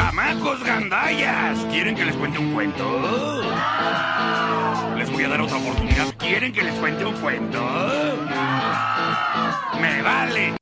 ¡Chamacos 0.00 0.64
gandallas! 0.64 1.58
¿Quieren 1.70 1.94
que 1.94 2.06
les 2.06 2.16
cuente 2.16 2.38
un 2.38 2.54
cuento? 2.54 3.42
Les 4.96 5.10
voy 5.12 5.24
a 5.24 5.28
dar 5.28 5.42
otra 5.42 5.58
oportunidad. 5.58 6.14
¿Quieren 6.16 6.54
que 6.54 6.62
les 6.62 6.74
cuente 6.76 7.04
un 7.04 7.14
cuento? 7.16 7.58
¡Me 9.78 10.00
vale! 10.00 10.56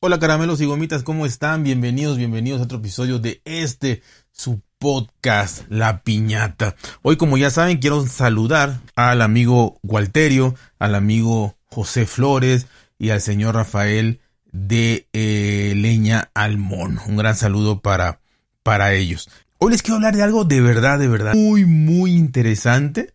Hola 0.00 0.18
caramelos 0.18 0.60
y 0.60 0.66
gomitas, 0.66 1.02
¿cómo 1.02 1.24
están? 1.24 1.62
Bienvenidos, 1.62 2.18
bienvenidos 2.18 2.60
a 2.60 2.64
otro 2.64 2.76
episodio 2.76 3.18
de 3.18 3.40
este, 3.46 4.02
su 4.32 4.60
podcast, 4.76 5.62
La 5.70 6.02
Piñata. 6.02 6.76
Hoy, 7.00 7.16
como 7.16 7.38
ya 7.38 7.48
saben, 7.48 7.78
quiero 7.78 8.06
saludar 8.06 8.80
al 8.96 9.22
amigo 9.22 9.78
Gualterio, 9.82 10.56
al 10.78 10.94
amigo 10.94 11.56
José 11.70 12.04
Flores 12.04 12.66
y 12.98 13.10
al 13.10 13.22
señor 13.22 13.54
Rafael 13.54 14.20
de 14.52 15.08
eh, 15.14 15.72
Leña 15.74 16.30
Almón. 16.34 17.00
Un 17.06 17.16
gran 17.16 17.34
saludo 17.34 17.80
para, 17.80 18.20
para 18.64 18.94
ellos. 18.94 19.30
Hoy 19.58 19.70
les 19.70 19.82
quiero 19.82 19.96
hablar 19.96 20.16
de 20.16 20.24
algo 20.24 20.44
de 20.44 20.60
verdad, 20.60 20.98
de 20.98 21.06
verdad, 21.06 21.34
muy, 21.34 21.64
muy 21.64 22.16
interesante, 22.16 23.14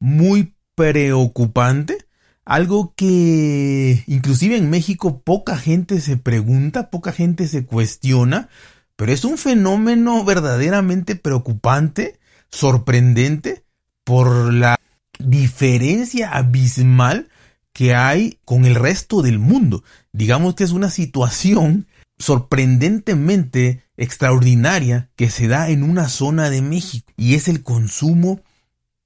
muy 0.00 0.54
preocupante 0.74 1.98
algo 2.44 2.92
que 2.94 4.04
inclusive 4.06 4.56
en 4.56 4.70
México 4.70 5.20
poca 5.20 5.56
gente 5.56 6.00
se 6.00 6.16
pregunta, 6.16 6.90
poca 6.90 7.12
gente 7.12 7.48
se 7.48 7.64
cuestiona, 7.64 8.48
pero 8.96 9.12
es 9.12 9.24
un 9.24 9.38
fenómeno 9.38 10.24
verdaderamente 10.24 11.16
preocupante, 11.16 12.18
sorprendente, 12.50 13.64
por 14.04 14.52
la 14.52 14.78
diferencia 15.18 16.30
abismal 16.30 17.28
que 17.72 17.94
hay 17.94 18.38
con 18.44 18.66
el 18.66 18.74
resto 18.74 19.22
del 19.22 19.38
mundo. 19.38 19.82
Digamos 20.12 20.54
que 20.54 20.64
es 20.64 20.72
una 20.72 20.90
situación 20.90 21.86
sorprendentemente 22.24 23.82
extraordinaria 23.98 25.10
que 25.14 25.28
se 25.28 25.46
da 25.46 25.68
en 25.68 25.82
una 25.82 26.08
zona 26.08 26.48
de 26.48 26.62
México 26.62 27.12
y 27.16 27.34
es 27.34 27.48
el 27.48 27.62
consumo 27.62 28.40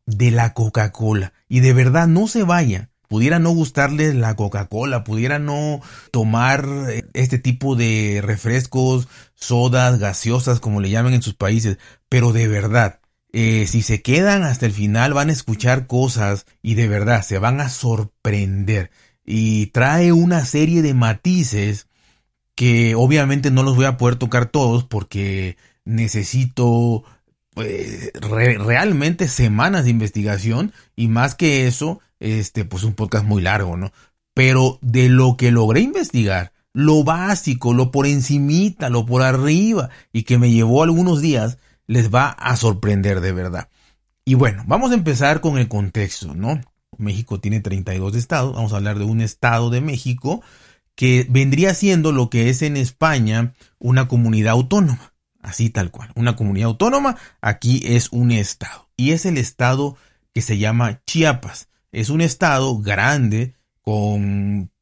de 0.06 0.30
la 0.30 0.54
Coca-Cola. 0.54 1.32
Y 1.48 1.58
de 1.60 1.72
verdad 1.72 2.06
no 2.06 2.28
se 2.28 2.44
vaya 2.44 2.90
pudiera 3.08 3.38
no 3.38 3.50
gustarles 3.50 4.14
la 4.14 4.36
Coca-Cola, 4.36 5.02
pudiera 5.02 5.38
no 5.38 5.80
tomar 6.10 6.68
eh, 6.90 7.04
este 7.14 7.38
tipo 7.38 7.74
de 7.74 8.20
refrescos, 8.22 9.08
sodas, 9.34 9.98
gaseosas, 9.98 10.60
como 10.60 10.80
le 10.80 10.90
llaman 10.90 11.14
en 11.14 11.22
sus 11.22 11.34
países, 11.34 11.78
pero 12.08 12.32
de 12.32 12.48
verdad, 12.48 13.00
eh, 13.32 13.66
si 13.66 13.82
se 13.82 14.02
quedan 14.02 14.42
hasta 14.42 14.66
el 14.66 14.72
final 14.72 15.14
van 15.14 15.30
a 15.30 15.32
escuchar 15.32 15.86
cosas 15.86 16.44
y 16.62 16.74
de 16.74 16.86
verdad 16.86 17.22
se 17.22 17.38
van 17.38 17.60
a 17.60 17.70
sorprender. 17.70 18.90
Y 19.24 19.66
trae 19.68 20.12
una 20.12 20.44
serie 20.44 20.82
de 20.82 20.94
matices 20.94 21.87
que 22.58 22.96
obviamente 22.96 23.52
no 23.52 23.62
los 23.62 23.76
voy 23.76 23.84
a 23.84 23.96
poder 23.96 24.16
tocar 24.16 24.46
todos 24.46 24.82
porque 24.82 25.56
necesito 25.84 27.04
pues, 27.54 28.10
realmente 28.14 29.28
semanas 29.28 29.84
de 29.84 29.90
investigación 29.90 30.72
y 30.96 31.06
más 31.06 31.36
que 31.36 31.68
eso, 31.68 32.00
este, 32.18 32.64
pues 32.64 32.82
un 32.82 32.94
podcast 32.94 33.24
muy 33.24 33.42
largo, 33.42 33.76
¿no? 33.76 33.92
Pero 34.34 34.80
de 34.82 35.08
lo 35.08 35.36
que 35.36 35.52
logré 35.52 35.82
investigar, 35.82 36.50
lo 36.72 37.04
básico, 37.04 37.74
lo 37.74 37.92
por 37.92 38.08
encimita, 38.08 38.90
lo 38.90 39.06
por 39.06 39.22
arriba 39.22 39.90
y 40.12 40.24
que 40.24 40.36
me 40.36 40.50
llevó 40.50 40.82
algunos 40.82 41.22
días, 41.22 41.58
les 41.86 42.12
va 42.12 42.30
a 42.30 42.56
sorprender 42.56 43.20
de 43.20 43.30
verdad. 43.30 43.68
Y 44.24 44.34
bueno, 44.34 44.64
vamos 44.66 44.90
a 44.90 44.94
empezar 44.94 45.40
con 45.40 45.58
el 45.58 45.68
contexto, 45.68 46.34
¿no? 46.34 46.60
México 46.96 47.38
tiene 47.38 47.60
32 47.60 48.16
estados, 48.16 48.56
vamos 48.56 48.72
a 48.72 48.78
hablar 48.78 48.98
de 48.98 49.04
un 49.04 49.20
estado 49.20 49.70
de 49.70 49.80
México 49.80 50.42
que 50.98 51.24
vendría 51.30 51.74
siendo 51.74 52.10
lo 52.10 52.28
que 52.28 52.50
es 52.50 52.60
en 52.60 52.76
España 52.76 53.54
una 53.78 54.08
comunidad 54.08 54.54
autónoma, 54.54 55.12
así 55.40 55.70
tal 55.70 55.92
cual, 55.92 56.10
una 56.16 56.34
comunidad 56.34 56.70
autónoma, 56.70 57.16
aquí 57.40 57.82
es 57.84 58.08
un 58.10 58.32
estado, 58.32 58.88
y 58.96 59.12
es 59.12 59.24
el 59.24 59.38
estado 59.38 59.96
que 60.34 60.42
se 60.42 60.58
llama 60.58 61.00
Chiapas. 61.06 61.68
Es 61.92 62.10
un 62.10 62.20
estado 62.20 62.80
grande 62.80 63.54
con 63.80 64.72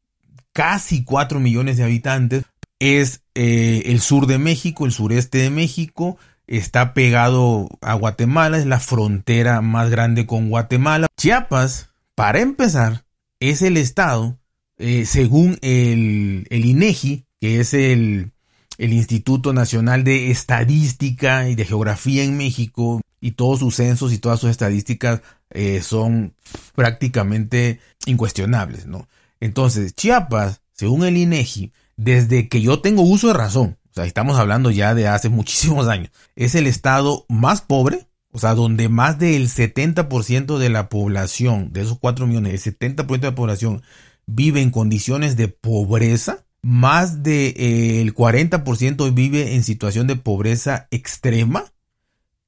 casi 0.54 1.04
4 1.04 1.38
millones 1.38 1.76
de 1.76 1.84
habitantes. 1.84 2.44
Es 2.78 3.20
eh, 3.34 3.82
el 3.84 4.00
sur 4.00 4.26
de 4.26 4.38
México, 4.38 4.86
el 4.86 4.92
sureste 4.92 5.36
de 5.36 5.50
México. 5.50 6.16
Está 6.46 6.94
pegado 6.94 7.68
a 7.82 7.92
Guatemala, 7.92 8.56
es 8.56 8.64
la 8.64 8.80
frontera 8.80 9.60
más 9.60 9.90
grande 9.90 10.24
con 10.24 10.48
Guatemala. 10.48 11.08
Chiapas, 11.18 11.90
para 12.14 12.40
empezar, 12.40 13.04
es 13.38 13.60
el 13.60 13.76
estado, 13.76 14.38
eh, 14.78 15.06
según 15.06 15.58
el, 15.62 16.46
INEGI, 16.50 17.24
que 17.40 17.60
es 17.60 17.74
el, 17.74 18.32
Instituto 18.78 19.52
Nacional 19.54 20.04
de 20.04 20.30
Estadística 20.30 21.48
y 21.48 21.54
de 21.54 21.64
Geografía 21.64 22.24
en 22.24 22.36
México, 22.36 23.00
y 23.20 23.32
todos 23.32 23.60
sus 23.60 23.76
censos 23.76 24.12
y 24.12 24.18
todas 24.18 24.38
sus 24.40 24.50
estadísticas 24.50 25.22
eh, 25.50 25.80
son 25.82 26.34
prácticamente 26.74 27.80
incuestionables, 28.04 28.86
¿no? 28.86 29.08
Entonces, 29.40 29.94
Chiapas, 29.94 30.60
según 30.72 31.04
el 31.04 31.16
INEGI, 31.16 31.72
desde 31.96 32.48
que 32.48 32.60
yo 32.60 32.80
tengo 32.80 33.02
uso 33.02 33.28
de 33.28 33.34
razón, 33.34 33.78
o 33.90 33.94
sea, 33.94 34.04
estamos 34.04 34.38
hablando 34.38 34.70
ya 34.70 34.94
de 34.94 35.08
hace 35.08 35.28
muchísimos 35.30 35.88
años, 35.88 36.10
es 36.34 36.54
el 36.54 36.66
estado 36.66 37.24
más 37.28 37.62
pobre, 37.62 38.06
o 38.32 38.38
sea, 38.38 38.54
donde 38.54 38.90
más 38.90 39.18
del 39.18 39.48
70% 39.48 40.58
de 40.58 40.68
la 40.68 40.90
población, 40.90 41.72
de 41.72 41.80
esos 41.80 41.98
4 41.98 42.26
millones, 42.26 42.66
el 42.66 42.78
70% 42.78 43.20
de 43.20 43.28
la 43.28 43.34
población 43.34 43.82
vive 44.26 44.60
en 44.60 44.70
condiciones 44.70 45.36
de 45.36 45.48
pobreza, 45.48 46.44
más 46.62 47.22
del 47.22 47.54
de, 47.54 48.12
40% 48.14 49.14
vive 49.14 49.54
en 49.54 49.62
situación 49.62 50.06
de 50.06 50.16
pobreza 50.16 50.88
extrema, 50.90 51.64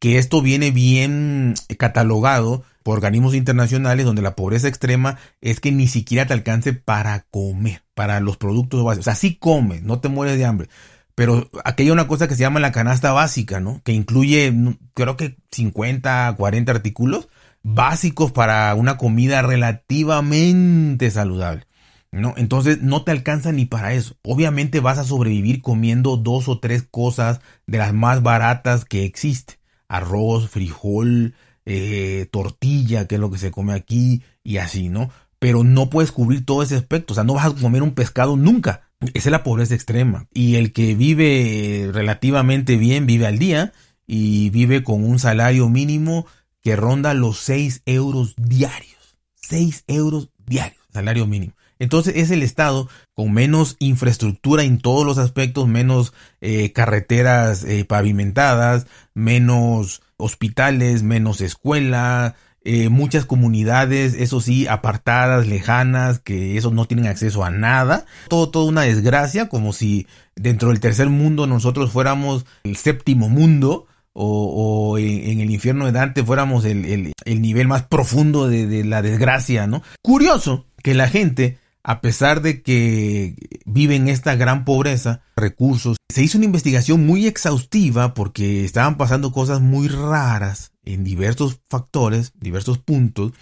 que 0.00 0.18
esto 0.18 0.42
viene 0.42 0.70
bien 0.70 1.54
catalogado 1.78 2.64
por 2.82 2.96
organismos 2.98 3.34
internacionales 3.34 4.06
donde 4.06 4.22
la 4.22 4.36
pobreza 4.36 4.68
extrema 4.68 5.18
es 5.40 5.60
que 5.60 5.72
ni 5.72 5.88
siquiera 5.88 6.26
te 6.26 6.34
alcance 6.34 6.72
para 6.72 7.26
comer, 7.30 7.82
para 7.94 8.20
los 8.20 8.36
productos 8.36 8.84
básicos. 8.84 9.02
O 9.02 9.10
sea, 9.10 9.14
sí 9.14 9.36
comes, 9.36 9.82
no 9.82 10.00
te 10.00 10.08
mueres 10.08 10.38
de 10.38 10.44
hambre. 10.44 10.68
Pero 11.14 11.50
aquí 11.64 11.82
hay 11.82 11.90
una 11.90 12.06
cosa 12.06 12.28
que 12.28 12.36
se 12.36 12.42
llama 12.42 12.60
la 12.60 12.70
canasta 12.72 13.12
básica, 13.12 13.58
¿no? 13.58 13.82
Que 13.82 13.92
incluye, 13.92 14.54
creo 14.94 15.16
que 15.16 15.36
50, 15.50 16.34
40 16.36 16.72
artículos 16.72 17.28
básicos 17.62 18.32
para 18.32 18.74
una 18.74 18.96
comida 18.96 19.42
relativamente 19.42 21.10
saludable. 21.10 21.67
¿No? 22.12 22.34
Entonces 22.36 22.82
no 22.82 23.04
te 23.04 23.10
alcanza 23.10 23.52
ni 23.52 23.64
para 23.64 23.92
eso. 23.94 24.16
Obviamente 24.22 24.80
vas 24.80 24.98
a 24.98 25.04
sobrevivir 25.04 25.62
comiendo 25.62 26.16
dos 26.16 26.48
o 26.48 26.58
tres 26.58 26.84
cosas 26.90 27.40
de 27.66 27.78
las 27.78 27.92
más 27.92 28.22
baratas 28.22 28.84
que 28.84 29.04
existen 29.04 29.58
arroz, 29.88 30.48
frijol, 30.48 31.34
eh, 31.64 32.28
tortilla, 32.30 33.06
que 33.06 33.16
es 33.16 33.20
lo 33.20 33.30
que 33.30 33.38
se 33.38 33.50
come 33.50 33.72
aquí, 33.72 34.22
y 34.44 34.58
así, 34.58 34.88
¿no? 34.88 35.10
Pero 35.38 35.64
no 35.64 35.90
puedes 35.90 36.12
cubrir 36.12 36.44
todo 36.44 36.62
ese 36.62 36.76
aspecto, 36.76 37.12
o 37.12 37.14
sea, 37.14 37.24
no 37.24 37.34
vas 37.34 37.46
a 37.46 37.54
comer 37.54 37.82
un 37.82 37.94
pescado 37.94 38.36
nunca. 38.36 38.90
Esa 39.00 39.28
es 39.28 39.32
la 39.32 39.44
pobreza 39.44 39.74
extrema. 39.74 40.26
Y 40.34 40.56
el 40.56 40.72
que 40.72 40.94
vive 40.94 41.90
relativamente 41.92 42.76
bien, 42.76 43.06
vive 43.06 43.26
al 43.26 43.38
día 43.38 43.72
y 44.06 44.50
vive 44.50 44.82
con 44.82 45.04
un 45.04 45.18
salario 45.18 45.68
mínimo 45.68 46.26
que 46.60 46.74
ronda 46.74 47.14
los 47.14 47.38
6 47.38 47.82
euros 47.86 48.34
diarios. 48.36 49.16
6 49.36 49.84
euros 49.86 50.30
diarios, 50.44 50.82
salario 50.92 51.26
mínimo. 51.26 51.54
Entonces 51.78 52.14
es 52.16 52.30
el 52.30 52.42
estado 52.42 52.88
con 53.14 53.32
menos 53.32 53.76
infraestructura 53.78 54.62
en 54.62 54.78
todos 54.78 55.06
los 55.06 55.18
aspectos, 55.18 55.68
menos 55.68 56.12
eh, 56.40 56.72
carreteras 56.72 57.64
eh, 57.64 57.84
pavimentadas, 57.84 58.86
menos 59.14 60.02
hospitales, 60.16 61.02
menos 61.02 61.40
escuela, 61.40 62.36
eh, 62.64 62.88
muchas 62.88 63.24
comunidades, 63.24 64.14
eso 64.14 64.40
sí, 64.40 64.66
apartadas, 64.66 65.46
lejanas, 65.46 66.18
que 66.18 66.56
esos 66.58 66.72
no 66.72 66.84
tienen 66.84 67.06
acceso 67.06 67.44
a 67.44 67.50
nada. 67.50 68.04
Todo, 68.28 68.50
toda 68.50 68.68
una 68.68 68.82
desgracia, 68.82 69.48
como 69.48 69.72
si 69.72 70.06
dentro 70.36 70.68
del 70.68 70.80
tercer 70.80 71.08
mundo 71.08 71.46
nosotros 71.46 71.92
fuéramos 71.92 72.44
el 72.64 72.76
séptimo 72.76 73.28
mundo. 73.28 73.86
O, 74.20 74.98
en, 74.98 75.38
el 75.38 75.48
infierno 75.48 75.86
de 75.86 75.92
Dante 75.92 76.24
fuéramos 76.24 76.64
el, 76.64 77.12
nivel 77.24 77.68
más 77.68 77.84
profundo 77.84 78.48
de, 78.48 78.66
de 78.66 78.84
la 78.84 79.00
desgracia, 79.00 79.68
¿no? 79.68 79.84
Curioso 80.02 80.66
que 80.82 80.94
la 80.94 81.08
gente 81.08 81.58
a 81.82 82.00
pesar 82.00 82.42
de 82.42 82.62
que 82.62 83.34
viven 83.64 84.08
esta 84.08 84.34
gran 84.36 84.64
pobreza, 84.64 85.22
recursos, 85.36 85.96
se 86.08 86.22
hizo 86.22 86.38
una 86.38 86.46
investigación 86.46 87.06
muy 87.06 87.26
exhaustiva 87.26 88.14
porque 88.14 88.64
estaban 88.64 88.96
pasando 88.96 89.32
cosas 89.32 89.60
muy 89.60 89.88
raras 89.88 90.72
en 90.84 91.04
diversos 91.04 91.60
factores, 91.68 92.32
diversos 92.38 92.78
puntos, 92.78 93.32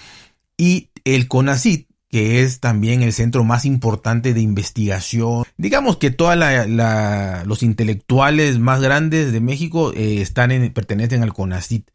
y 0.57 0.91
el 1.05 1.29
CONACIT, 1.29 1.89
que 2.09 2.43
es 2.43 2.61
también 2.61 3.03
el 3.03 3.13
centro 3.13 3.45
más 3.45 3.65
importante 3.65 4.33
de 4.33 4.41
investigación. 4.41 5.45
Digamos 5.57 5.97
que 5.97 6.11
todos 6.11 6.37
los 6.37 7.63
intelectuales 7.63 8.59
más 8.59 8.81
grandes 8.81 9.33
de 9.33 9.41
México 9.41 9.93
eh, 9.93 10.21
están 10.21 10.51
en, 10.53 10.73
pertenecen 10.73 11.23
al 11.23 11.33
CONACIT. 11.33 11.91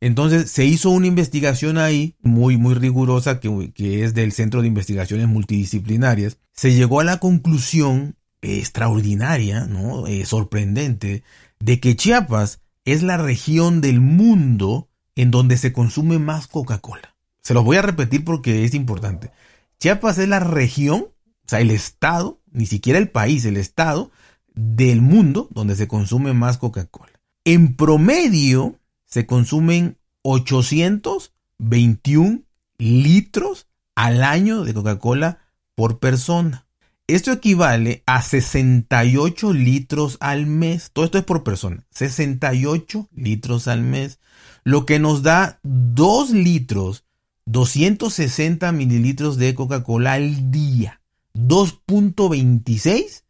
Entonces 0.00 0.50
se 0.50 0.64
hizo 0.66 0.90
una 0.90 1.06
investigación 1.06 1.78
ahí 1.78 2.14
muy, 2.20 2.56
muy 2.56 2.74
rigurosa 2.74 3.40
que, 3.40 4.04
es 4.04 4.14
del 4.14 4.32
Centro 4.32 4.60
de 4.60 4.68
Investigaciones 4.68 5.28
Multidisciplinarias. 5.28 6.38
Se 6.52 6.74
llegó 6.74 7.00
a 7.00 7.04
la 7.04 7.18
conclusión 7.18 8.16
extraordinaria, 8.42 9.66
¿no? 9.66 10.06
Eh, 10.06 10.26
sorprendente, 10.26 11.22
de 11.58 11.80
que 11.80 11.96
Chiapas 11.96 12.60
es 12.84 13.02
la 13.02 13.16
región 13.16 13.80
del 13.80 14.00
mundo 14.00 14.88
en 15.16 15.30
donde 15.30 15.56
se 15.56 15.72
consume 15.72 16.18
más 16.18 16.46
Coca-Cola. 16.46 17.16
Se 17.42 17.54
los 17.54 17.64
voy 17.64 17.78
a 17.78 17.82
repetir 17.82 18.24
porque 18.24 18.64
es 18.64 18.74
importante. 18.74 19.30
Chiapas 19.78 20.18
es 20.18 20.28
la 20.28 20.40
región, 20.40 21.06
o 21.08 21.48
sea, 21.48 21.60
el 21.60 21.70
estado, 21.70 22.40
ni 22.52 22.66
siquiera 22.66 22.98
el 22.98 23.10
país, 23.10 23.44
el 23.44 23.56
estado 23.56 24.10
del 24.54 25.00
mundo 25.00 25.48
donde 25.52 25.74
se 25.74 25.88
consume 25.88 26.32
más 26.32 26.58
Coca-Cola. 26.58 27.12
En 27.44 27.76
promedio 27.76 28.78
se 29.16 29.24
consumen 29.24 29.96
821 30.24 32.42
litros 32.76 33.66
al 33.94 34.22
año 34.22 34.62
de 34.62 34.74
Coca-Cola 34.74 35.38
por 35.74 36.00
persona. 36.00 36.66
Esto 37.06 37.32
equivale 37.32 38.02
a 38.04 38.20
68 38.20 39.54
litros 39.54 40.18
al 40.20 40.44
mes. 40.44 40.90
Todo 40.92 41.06
esto 41.06 41.16
es 41.16 41.24
por 41.24 41.44
persona. 41.44 41.86
68 41.92 43.08
litros 43.14 43.68
al 43.68 43.80
mes. 43.80 44.18
Lo 44.64 44.84
que 44.84 44.98
nos 44.98 45.22
da 45.22 45.60
2 45.62 46.32
litros 46.32 47.06
260 47.46 48.70
mililitros 48.72 49.38
de 49.38 49.54
Coca-Cola 49.54 50.12
al 50.12 50.50
día. 50.50 51.00
2.26 51.32 53.22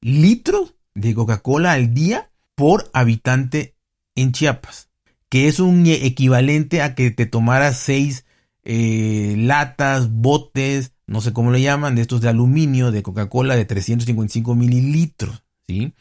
litros 0.00 0.74
de 0.94 1.14
Coca-Cola 1.14 1.72
al 1.72 1.92
día 1.92 2.30
por 2.54 2.88
habitante 2.94 3.76
en 4.14 4.32
Chiapas. 4.32 4.88
Que 5.28 5.48
es 5.48 5.60
un 5.60 5.86
equivalente 5.86 6.82
a 6.82 6.94
que 6.94 7.10
te 7.10 7.26
tomaras 7.26 7.78
6 7.78 8.24
eh, 8.64 9.34
latas, 9.38 10.10
botes, 10.10 10.92
no 11.06 11.20
sé 11.20 11.32
cómo 11.32 11.50
le 11.50 11.60
llaman, 11.60 11.94
de 11.94 12.02
estos 12.02 12.20
de 12.20 12.28
aluminio, 12.28 12.90
de 12.90 13.02
Coca-Cola 13.02 13.56
de 13.56 13.64
355 13.64 14.54
mililitros. 14.54 15.44
¿sí? 15.68 15.92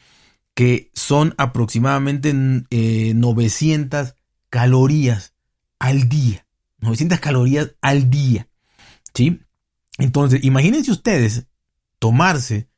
Que 0.54 0.92
son 0.94 1.34
aproximadamente 1.38 2.34
900 2.34 4.08
eh, 4.10 4.14
calorías 4.50 5.34
al 5.80 6.08
día. 6.08 6.46
900 6.80 7.20
calorías 7.20 7.76
al 7.82 8.10
día. 8.10 8.48
¿Sí? 9.14 9.42
Entonces, 9.98 10.44
imagínense 10.44 10.92
ustedes 10.92 11.48
tomarse 12.00 12.70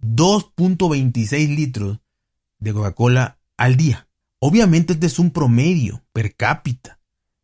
2.26 0.00 1.54
litros 1.54 2.00
de 2.58 2.72
Coca-Cola 2.72 3.38
al 3.56 3.76
día. 3.76 4.08
Obviamente 4.46 4.92
este 4.92 5.06
es 5.06 5.18
un 5.18 5.30
promedio 5.30 6.04
per 6.12 6.36
cápita. 6.36 6.98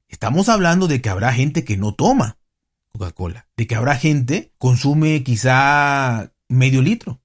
Estamos 0.06 0.50
hablando 0.50 0.86
de 0.86 1.00
que 1.00 1.08
habrá 1.08 1.32
gente 1.32 1.64
que 1.64 1.78
no 1.78 1.94
toma 1.94 2.36
Coca-Cola, 2.92 3.46
de 3.56 3.66
que 3.66 3.74
habrá 3.74 3.96
gente 3.96 4.52
consume 4.58 5.24
quizá 5.24 6.30
medio 6.50 6.82
litro. 6.82 7.22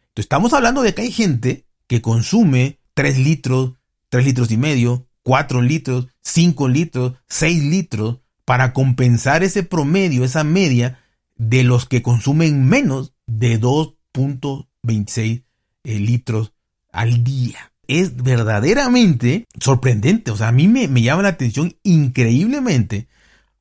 Entonces 0.00 0.24
estamos 0.24 0.52
hablando 0.54 0.82
de 0.82 0.92
que 0.92 1.02
hay 1.02 1.12
gente 1.12 1.66
que 1.86 2.02
consume 2.02 2.80
3 2.94 3.18
litros, 3.18 3.74
3 4.08 4.24
litros 4.24 4.50
y 4.50 4.56
medio, 4.56 5.06
4 5.22 5.62
litros, 5.62 6.08
5 6.22 6.66
litros, 6.66 7.12
6 7.28 7.62
litros 7.62 8.18
para 8.44 8.72
compensar 8.72 9.44
ese 9.44 9.62
promedio, 9.62 10.24
esa 10.24 10.42
media 10.42 10.98
de 11.36 11.62
los 11.62 11.86
que 11.86 12.02
consumen 12.02 12.68
menos 12.68 13.12
de 13.28 13.60
2.26 13.60 15.44
eh, 15.84 15.98
litros 16.00 16.54
al 16.90 17.22
día. 17.22 17.71
Es 18.00 18.16
verdaderamente 18.16 19.46
sorprendente, 19.60 20.30
o 20.30 20.36
sea, 20.36 20.48
a 20.48 20.52
mí 20.52 20.68
me, 20.68 20.88
me 20.88 21.02
llama 21.02 21.22
la 21.22 21.28
atención 21.30 21.74
increíblemente 21.82 23.08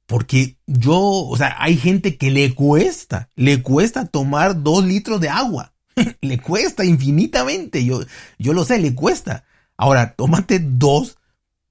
porque 0.05 0.57
yo, 0.67 0.99
o 0.99 1.37
sea, 1.37 1.55
hay 1.57 1.77
gente 1.77 2.17
que 2.17 2.31
le 2.31 2.53
cuesta, 2.53 3.29
le 3.35 3.61
cuesta 3.61 4.05
tomar 4.05 4.61
2 4.61 4.85
litros 4.85 5.21
de 5.21 5.29
agua. 5.29 5.73
le 6.21 6.37
cuesta 6.37 6.83
infinitamente, 6.83 7.85
yo, 7.85 8.01
yo 8.37 8.53
lo 8.53 8.65
sé, 8.65 8.79
le 8.79 8.93
cuesta. 8.93 9.45
Ahora, 9.77 10.13
tómate 10.15 10.59
2 10.59 11.17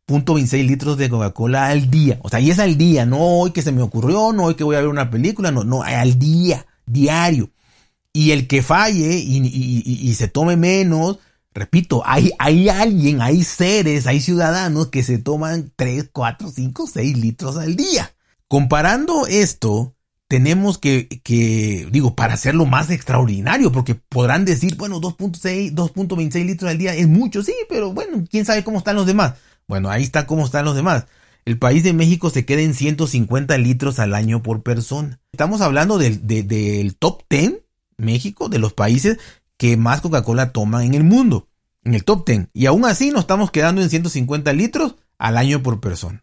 .26 0.06 0.66
litros 0.66 0.96
de 0.96 1.08
Coca-Cola 1.08 1.68
al 1.68 1.90
día. 1.90 2.18
O 2.22 2.28
sea, 2.28 2.40
y 2.40 2.50
es 2.50 2.58
al 2.58 2.76
día, 2.76 3.06
no 3.06 3.18
hoy 3.18 3.52
que 3.52 3.62
se 3.62 3.72
me 3.72 3.82
ocurrió, 3.82 4.32
no 4.32 4.44
hoy 4.44 4.54
que 4.54 4.64
voy 4.64 4.76
a 4.76 4.80
ver 4.80 4.88
una 4.88 5.10
película, 5.10 5.52
no, 5.52 5.62
no, 5.62 5.82
al 5.82 6.18
día, 6.18 6.66
diario. 6.86 7.50
Y 8.12 8.32
el 8.32 8.48
que 8.48 8.62
falle 8.62 9.18
y, 9.18 10.14
se 10.14 10.26
tome 10.28 10.56
menos, 10.56 11.18
repito, 11.52 12.02
hay, 12.04 12.30
hay 12.38 12.68
alguien, 12.68 13.20
hay 13.20 13.42
seres, 13.44 14.06
hay 14.06 14.20
ciudadanos 14.20 14.88
que 14.88 15.02
se 15.02 15.18
toman 15.18 15.72
3, 15.76 16.10
4, 16.12 16.50
5, 16.50 16.86
6 16.86 17.18
litros 17.18 17.56
al 17.56 17.76
día. 17.76 18.12
Comparando 18.48 19.26
esto, 19.26 19.94
tenemos 20.28 20.78
que, 20.78 21.08
que, 21.08 21.88
digo, 21.90 22.14
para 22.14 22.34
hacerlo 22.34 22.66
más 22.66 22.90
extraordinario, 22.90 23.72
porque 23.72 23.94
podrán 23.94 24.44
decir, 24.44 24.76
bueno, 24.76 25.00
2.6, 25.00 25.72
2.26 25.74 26.46
litros 26.46 26.70
al 26.70 26.78
día 26.78 26.94
es 26.94 27.08
mucho, 27.08 27.42
sí, 27.42 27.54
pero 27.68 27.92
bueno, 27.92 28.24
quién 28.30 28.44
sabe 28.44 28.64
cómo 28.64 28.78
están 28.78 28.96
los 28.96 29.06
demás. 29.06 29.34
Bueno, 29.66 29.90
ahí 29.90 30.02
está 30.02 30.26
cómo 30.26 30.44
están 30.44 30.64
los 30.64 30.76
demás. 30.76 31.06
El 31.44 31.58
país 31.58 31.82
de 31.82 31.92
México 31.92 32.30
se 32.30 32.44
queda 32.44 32.60
en 32.60 32.74
150 32.74 33.56
litros 33.58 33.98
al 33.98 34.14
año 34.14 34.42
por 34.42 34.62
persona. 34.62 35.20
Estamos 35.32 35.60
hablando 35.62 35.98
del, 35.98 36.26
del 36.26 36.96
top 36.96 37.22
10, 37.28 37.54
México, 37.96 38.48
de 38.48 38.58
los 38.58 38.72
países 38.72 39.18
que 39.60 39.76
más 39.76 40.00
Coca-Cola 40.00 40.52
toman 40.52 40.84
en 40.84 40.94
el 40.94 41.04
mundo. 41.04 41.46
En 41.84 41.92
el 41.92 42.02
top 42.02 42.26
10. 42.26 42.48
Y 42.54 42.64
aún 42.64 42.86
así 42.86 43.10
nos 43.10 43.20
estamos 43.20 43.50
quedando 43.50 43.82
en 43.82 43.90
150 43.90 44.54
litros 44.54 44.94
al 45.18 45.36
año 45.36 45.62
por 45.62 45.80
persona. 45.80 46.22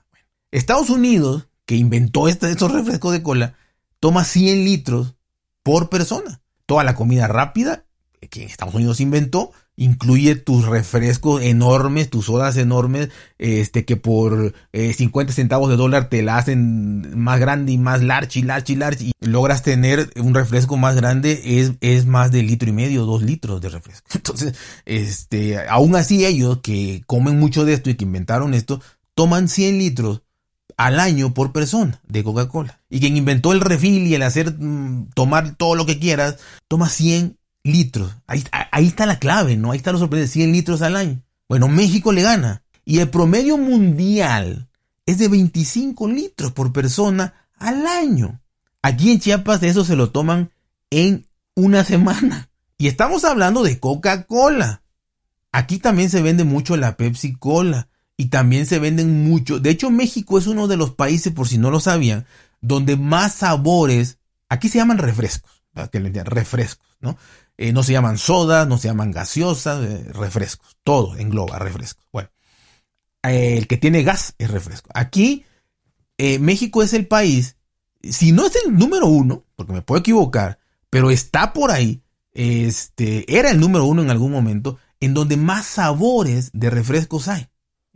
Estados 0.49 0.89
Unidos, 0.89 1.47
que 1.67 1.75
inventó 1.75 2.27
este, 2.27 2.49
estos 2.49 2.71
refrescos 2.71 3.11
de 3.11 3.21
cola, 3.21 3.53
toma 3.99 4.23
100 4.23 4.65
litros 4.65 5.17
por 5.61 5.87
persona. 5.91 6.41
Toda 6.65 6.83
la 6.83 6.95
comida 6.95 7.27
rápida 7.27 7.85
que 8.31 8.43
Estados 8.43 8.73
Unidos 8.73 9.01
inventó 9.01 9.51
incluye 9.77 10.35
tus 10.35 10.65
refrescos 10.65 11.41
enormes, 11.43 12.09
tus 12.09 12.25
sodas 12.25 12.57
enormes, 12.57 13.09
este 13.37 13.85
que 13.85 13.95
por 13.95 14.53
50 14.73 15.31
eh, 15.31 15.35
centavos 15.35 15.69
de 15.69 15.77
dólar 15.77 16.09
te 16.09 16.23
la 16.23 16.37
hacen 16.37 17.17
más 17.17 17.39
grande 17.39 17.71
y 17.71 17.77
más 17.77 18.01
large 18.01 18.39
y 18.39 18.41
large 18.41 18.73
y 18.73 18.75
large 18.75 19.03
y 19.05 19.11
logras 19.21 19.61
tener 19.61 20.09
un 20.17 20.33
refresco 20.33 20.77
más 20.77 20.95
grande 20.95 21.59
es, 21.59 21.73
es 21.81 22.07
más 22.07 22.31
de 22.31 22.41
litro 22.41 22.69
y 22.69 22.73
medio, 22.73 23.05
dos 23.05 23.21
litros 23.21 23.61
de 23.61 23.69
refresco. 23.69 24.07
Entonces, 24.15 24.55
este, 24.85 25.59
aún 25.69 25.95
así 25.95 26.25
ellos 26.25 26.59
que 26.61 27.03
comen 27.05 27.39
mucho 27.39 27.63
de 27.63 27.73
esto 27.73 27.91
y 27.91 27.95
que 27.95 28.05
inventaron 28.05 28.55
esto, 28.55 28.81
toman 29.13 29.47
100 29.47 29.77
litros 29.77 30.21
al 30.75 30.99
año 30.99 31.33
por 31.33 31.51
persona 31.51 31.99
de 32.07 32.23
Coca-Cola. 32.23 32.81
Y 32.89 32.99
quien 32.99 33.17
inventó 33.17 33.51
el 33.51 33.61
refil 33.61 34.07
y 34.07 34.15
el 34.15 34.23
hacer 34.23 34.53
mm, 34.57 35.09
tomar 35.13 35.55
todo 35.55 35.75
lo 35.75 35.85
que 35.85 35.99
quieras, 35.99 36.37
toma 36.67 36.89
100 36.89 37.36
litros. 37.67 38.15
Ahí, 38.25 38.43
ahí 38.71 38.87
está 38.87 39.05
la 39.05 39.19
clave, 39.19 39.57
¿no? 39.57 39.71
Ahí 39.71 39.77
está 39.77 39.91
lo 39.91 39.99
sorprendente, 39.99 40.33
100 40.33 40.51
litros 40.51 40.81
al 40.81 40.95
año. 40.95 41.21
Bueno, 41.47 41.67
México 41.67 42.11
le 42.11 42.23
gana. 42.23 42.63
Y 42.85 42.99
el 42.99 43.09
promedio 43.09 43.57
mundial 43.57 44.69
es 45.05 45.17
de 45.17 45.27
25 45.27 46.07
litros 46.07 46.51
por 46.51 46.71
persona 46.71 47.33
al 47.57 47.85
año. 47.85 48.41
Aquí 48.81 49.11
en 49.11 49.19
Chiapas 49.19 49.63
eso 49.63 49.83
se 49.83 49.95
lo 49.95 50.11
toman 50.11 50.51
en 50.89 51.27
una 51.55 51.83
semana. 51.83 52.49
Y 52.77 52.87
estamos 52.87 53.25
hablando 53.25 53.63
de 53.63 53.79
Coca-Cola. 53.79 54.83
Aquí 55.51 55.79
también 55.79 56.09
se 56.09 56.21
vende 56.21 56.43
mucho 56.43 56.77
la 56.77 56.95
Pepsi 56.95 57.33
Cola. 57.33 57.89
Y 58.15 58.27
también 58.27 58.65
se 58.65 58.79
venden 58.79 59.23
mucho. 59.23 59.59
De 59.59 59.69
hecho, 59.69 59.91
México 59.91 60.37
es 60.37 60.47
uno 60.47 60.67
de 60.67 60.77
los 60.77 60.91
países, 60.91 61.33
por 61.33 61.47
si 61.47 61.57
no 61.57 61.69
lo 61.69 61.79
sabían, 61.79 62.25
donde 62.61 62.95
más 62.95 63.35
sabores. 63.35 64.17
Aquí 64.49 64.69
se 64.69 64.79
llaman 64.79 64.97
refrescos. 64.97 65.51
Refrescos, 65.73 66.87
¿no? 66.99 67.17
Eh, 67.57 67.73
no 67.73 67.81
se 67.83 67.91
llaman 67.91 68.17
sodas, 68.17 68.67
no 68.67 68.77
se 68.77 68.87
llaman 68.87 69.11
gaseosas, 69.11 69.83
eh, 69.83 70.05
refrescos. 70.13 70.77
Todo 70.83 71.15
engloba 71.17 71.57
refrescos. 71.57 72.05
Bueno, 72.11 72.29
el 73.23 73.67
que 73.67 73.77
tiene 73.77 74.03
gas 74.03 74.35
es 74.37 74.49
refresco. 74.51 74.89
Aquí, 74.93 75.45
eh, 76.17 76.39
México 76.39 76.83
es 76.83 76.93
el 76.93 77.07
país, 77.07 77.57
si 78.03 78.31
no 78.31 78.45
es 78.45 78.55
el 78.63 78.77
número 78.77 79.07
uno, 79.07 79.43
porque 79.55 79.73
me 79.73 79.81
puedo 79.81 79.99
equivocar, 79.99 80.59
pero 80.89 81.09
está 81.09 81.53
por 81.53 81.71
ahí, 81.71 82.01
este, 82.33 83.37
era 83.37 83.49
el 83.51 83.59
número 83.59 83.85
uno 83.85 84.01
en 84.01 84.11
algún 84.11 84.31
momento, 84.31 84.77
en 84.99 85.13
donde 85.13 85.37
más 85.37 85.65
sabores 85.65 86.51
de 86.53 86.69
refrescos 86.69 87.27
hay. 87.27 87.47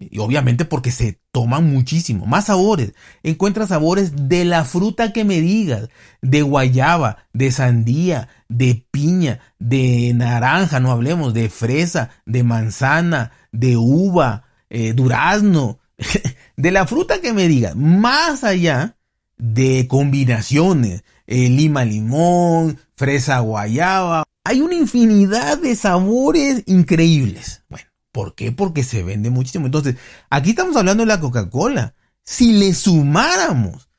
Y 0.10 0.20
obviamente 0.20 0.66
porque 0.66 0.92
se 0.92 1.20
toman 1.32 1.72
muchísimo. 1.72 2.26
Más 2.26 2.46
sabores. 2.46 2.94
Encuentras 3.22 3.70
sabores 3.70 4.28
de 4.28 4.46
la 4.46 4.66
fruta 4.66 5.14
que 5.14 5.24
me 5.24 5.42
digas. 5.42 5.90
De 6.22 6.42
guayaba, 6.42 7.26
de 7.34 7.52
sandía, 7.52 8.30
de 8.50 8.86
piña, 8.90 9.40
de 9.60 10.14
naranja, 10.16 10.80
no 10.80 10.92
hablemos, 10.92 11.34
de 11.34 11.50
fresa, 11.50 12.10
de 12.26 12.44
manzana, 12.44 13.32
de 13.52 13.78
uva, 13.78 14.46
eh, 14.70 14.94
durazno. 14.94 15.80
de 16.58 16.72
la 16.72 16.88
fruta 16.88 17.22
que 17.22 17.34
me 17.34 17.48
digas. 17.48 17.76
Más 17.76 18.44
allá 18.44 18.98
de 19.38 19.88
combinaciones. 19.88 21.04
Eh, 21.28 21.50
lima 21.50 21.86
limón, 21.86 22.80
fresa 22.96 23.40
guayaba. 23.40 24.24
Hay 24.44 24.62
una 24.62 24.76
infinidad 24.76 25.60
de 25.60 25.76
sabores 25.76 26.64
increíbles. 26.66 27.64
Bueno. 27.70 27.91
¿Por 28.12 28.36
qué? 28.36 28.52
Porque 28.52 28.84
se 28.84 29.04
vende 29.04 29.30
muchísimo. 29.30 29.66
Entonces, 29.66 29.96
aquí 30.30 30.52
estamos 30.52 30.76
hablando 30.76 31.04
de 31.04 31.08
la 31.08 31.20
Coca-Cola. 31.20 31.94
Si 32.24 32.54
le 32.54 32.74
sumáramos 32.74 33.90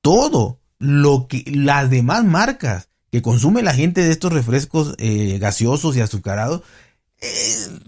todo 0.00 0.60
lo 0.78 1.28
que 1.28 1.44
las 1.46 1.90
demás 1.90 2.24
marcas 2.24 2.88
que 3.10 3.22
consume 3.22 3.62
la 3.62 3.74
gente 3.74 4.02
de 4.02 4.10
estos 4.10 4.32
refrescos 4.32 4.94
eh, 4.98 5.38
gaseosos 5.38 5.96
y 5.96 6.00
azucarados, 6.00 6.62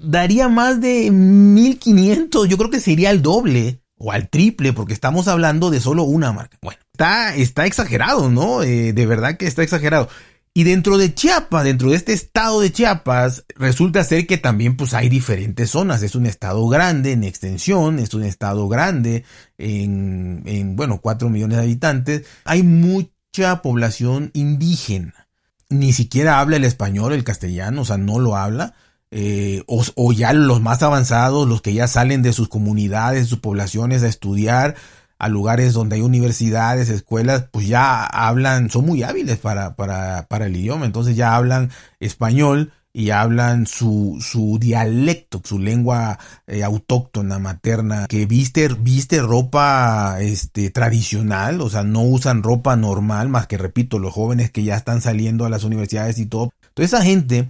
daría 0.03 0.49
más 0.49 0.81
de 0.81 1.11
1500, 1.11 2.49
yo 2.49 2.59
creo 2.59 2.71
que 2.71 2.81
sería 2.81 3.11
el 3.11 3.23
doble 3.23 3.81
o 3.97 4.13
al 4.13 4.29
triple, 4.29 4.73
porque 4.73 4.93
estamos 4.93 5.29
hablando 5.29 5.71
de 5.71 5.81
solo 5.81 6.03
una 6.03 6.33
marca. 6.33 6.59
Bueno, 6.61 6.81
está, 6.93 7.35
está 7.37 7.67
exagerado, 7.67 8.31
¿no? 8.31 8.63
Eh, 8.63 8.93
de 8.93 9.07
verdad 9.07 9.37
que 9.37 9.47
está 9.47 9.63
exagerado. 9.63 10.09
Y 10.55 10.65
dentro 10.65 10.99
de 10.99 11.15
Chiapas, 11.15 11.65
dentro 11.65 11.91
de 11.91 11.97
este 11.97 12.13
estado 12.13 12.61
de 12.61 12.71
Chiapas, 12.71 13.47
resulta 13.57 14.05
ser 14.05 14.27
que 14.27 14.37
también 14.37 14.77
pues 14.77 14.93
hay 14.93 15.09
diferentes 15.09 15.71
zonas. 15.71 16.03
Es 16.03 16.15
un 16.15 16.27
estado 16.27 16.69
grande 16.69 17.13
en 17.13 17.25
extensión, 17.25 17.99
es 17.99 18.13
un 18.13 18.23
estado 18.25 18.69
grande 18.69 19.25
en, 19.57 20.43
en 20.45 20.77
bueno, 20.77 21.01
4 21.01 21.31
millones 21.31 21.57
de 21.57 21.63
habitantes. 21.65 22.27
Hay 22.45 22.63
mucha 22.63 23.63
población 23.63 24.31
indígena. 24.35 25.29
Ni 25.71 25.95
siquiera 25.95 26.39
habla 26.39 26.57
el 26.57 26.65
español, 26.65 27.15
el 27.15 27.25
castellano, 27.25 27.81
o 27.81 27.85
sea, 27.87 27.97
no 27.97 28.19
lo 28.19 28.37
habla. 28.37 28.75
Eh, 29.15 29.63
o, 29.67 30.13
ya 30.13 30.33
los 30.33 30.63
más 30.63 30.83
avanzados, 30.83 31.47
los 31.47 31.61
que 31.61 31.75
ya 31.75 31.87
salen 31.87 32.23
de 32.23 32.33
sus 32.33 32.49
comunidades, 32.49 33.29
sus 33.29 33.41
poblaciones 33.41 34.03
a 34.03 34.09
estudiar 34.09 34.75
a 35.23 35.29
lugares 35.29 35.73
donde 35.73 35.95
hay 35.95 36.03
universidades, 36.03 36.89
escuelas, 36.89 37.45
pues 37.53 37.69
ya 37.69 38.05
hablan, 38.05 38.71
son 38.71 38.87
muy 38.87 39.05
hábiles 39.05 39.39
para, 39.39 39.77
para, 39.77 40.27
para 40.27 40.47
el 40.47 40.57
idioma, 40.57 40.85
entonces 40.85 41.15
ya 41.15 41.37
hablan 41.37 41.71
español 42.01 42.73
y 42.93 43.11
hablan 43.11 43.69
su, 43.69 44.19
su 44.21 44.59
dialecto, 44.59 45.41
su 45.45 45.61
lengua 45.61 46.19
eh, 46.49 46.65
autóctona, 46.65 47.39
materna, 47.39 48.09
que 48.09 48.27
viste, 48.27 48.67
viste 48.67 49.23
ropa 49.23 50.17
este, 50.19 50.71
tradicional, 50.71 51.61
o 51.61 51.71
sea, 51.71 51.85
no 51.85 52.03
usan 52.03 52.43
ropa 52.43 52.75
normal, 52.75 53.29
más 53.29 53.47
que 53.47 53.59
repito, 53.59 54.01
los 54.01 54.13
jóvenes 54.13 54.51
que 54.51 54.65
ya 54.65 54.75
están 54.75 55.01
saliendo 55.01 55.47
a 55.47 55.51
las 55.51 55.63
universidades 55.63 56.19
y 56.19 56.27
todo. 56.27 56.53
Toda 56.75 56.85
esa 56.85 57.03
gente 57.03 57.49